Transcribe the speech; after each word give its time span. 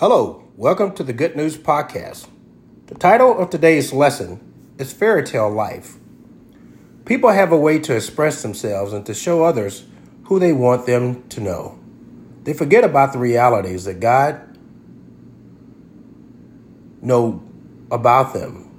Hello, 0.00 0.48
welcome 0.56 0.94
to 0.94 1.04
the 1.04 1.12
Good 1.12 1.36
News 1.36 1.58
Podcast. 1.58 2.26
The 2.86 2.94
title 2.94 3.38
of 3.38 3.50
today's 3.50 3.92
lesson 3.92 4.40
is 4.78 4.94
Fairy 4.94 5.22
Tale 5.22 5.50
Life. 5.50 5.96
People 7.04 7.28
have 7.28 7.52
a 7.52 7.58
way 7.58 7.78
to 7.80 7.94
express 7.94 8.40
themselves 8.40 8.94
and 8.94 9.04
to 9.04 9.12
show 9.12 9.44
others 9.44 9.84
who 10.24 10.38
they 10.38 10.54
want 10.54 10.86
them 10.86 11.28
to 11.28 11.42
know. 11.42 11.78
They 12.44 12.54
forget 12.54 12.82
about 12.82 13.12
the 13.12 13.18
realities 13.18 13.84
that 13.84 14.00
God 14.00 14.40
know 17.02 17.42
about 17.90 18.32
them 18.32 18.70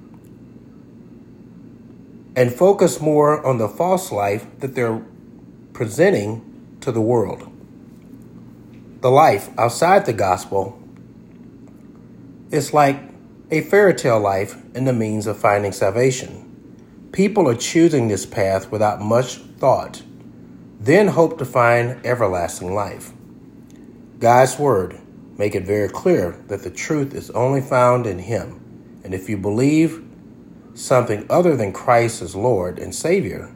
and 2.34 2.52
focus 2.52 3.00
more 3.00 3.46
on 3.46 3.58
the 3.58 3.68
false 3.68 4.10
life 4.10 4.44
that 4.58 4.74
they're 4.74 5.00
presenting 5.72 6.76
to 6.80 6.90
the 6.90 7.00
world. 7.00 7.48
The 9.02 9.10
life 9.12 9.50
outside 9.56 10.04
the 10.04 10.12
gospel 10.12 10.81
is 12.52 12.74
like 12.74 13.00
a 13.50 13.62
fairy 13.62 13.94
tale 13.94 14.20
life 14.20 14.56
and 14.74 14.86
the 14.86 14.92
means 14.92 15.26
of 15.26 15.38
finding 15.38 15.72
salvation. 15.72 17.08
People 17.12 17.48
are 17.48 17.54
choosing 17.54 18.08
this 18.08 18.26
path 18.26 18.70
without 18.70 19.00
much 19.00 19.36
thought, 19.36 20.02
then 20.78 21.08
hope 21.08 21.38
to 21.38 21.44
find 21.44 22.04
everlasting 22.04 22.74
life. 22.74 23.12
God's 24.18 24.58
word 24.58 25.00
make 25.38 25.54
it 25.54 25.64
very 25.64 25.88
clear 25.88 26.42
that 26.48 26.62
the 26.62 26.70
truth 26.70 27.14
is 27.14 27.30
only 27.30 27.60
found 27.60 28.06
in 28.06 28.18
him. 28.18 29.00
And 29.02 29.14
if 29.14 29.28
you 29.28 29.36
believe 29.36 30.04
something 30.74 31.26
other 31.28 31.56
than 31.56 31.72
Christ 31.72 32.22
as 32.22 32.36
Lord 32.36 32.78
and 32.78 32.94
Savior, 32.94 33.54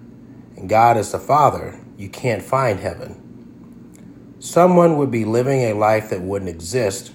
and 0.56 0.68
God 0.68 0.96
as 0.96 1.12
the 1.12 1.18
Father, 1.18 1.78
you 1.98 2.08
can't 2.08 2.42
find 2.42 2.80
heaven. 2.80 4.36
Someone 4.38 4.96
would 4.96 5.10
be 5.10 5.24
living 5.24 5.60
a 5.62 5.74
life 5.74 6.10
that 6.10 6.22
wouldn't 6.22 6.50
exist 6.50 7.12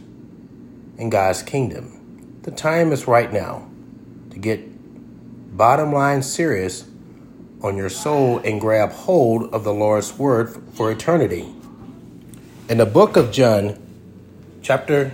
in 1.01 1.09
God's 1.09 1.41
kingdom. 1.41 2.39
The 2.43 2.51
time 2.51 2.91
is 2.91 3.07
right 3.07 3.33
now 3.33 3.67
to 4.29 4.37
get 4.37 4.61
bottom 5.57 5.91
line 5.91 6.21
serious 6.21 6.85
on 7.63 7.75
your 7.75 7.89
soul 7.89 8.37
and 8.45 8.61
grab 8.61 8.91
hold 8.91 9.51
of 9.51 9.63
the 9.63 9.73
Lord's 9.73 10.15
word 10.15 10.55
for 10.73 10.91
eternity. 10.91 11.51
In 12.69 12.77
the 12.77 12.85
book 12.85 13.17
of 13.17 13.31
John, 13.31 13.81
chapter 14.61 15.11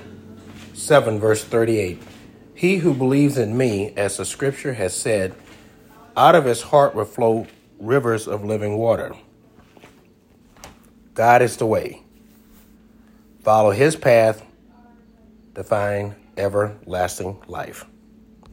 7, 0.74 1.20
verse 1.20 1.46
38, 1.46 2.04
he 2.54 2.78
who 2.78 2.94
believes 2.94 3.38
in 3.38 3.58
me, 3.58 3.94
as 3.96 4.18
the 4.18 4.26
scripture 4.26 4.74
has 4.74 4.94
said, 4.94 5.36
out 6.18 6.36
of 6.36 6.44
his 6.44 6.64
heart 6.64 6.96
will 6.96 7.06
flow 7.06 7.48
rivers 7.80 8.28
of 8.28 8.44
living 8.44 8.78
water. 8.78 9.16
God 11.14 11.42
is 11.42 11.56
the 11.56 11.66
way. 11.66 12.02
Follow 13.42 13.72
his 13.72 13.96
path 13.96 14.44
to 15.58 15.64
find 15.64 16.14
everlasting 16.38 17.36
life. 17.48 17.84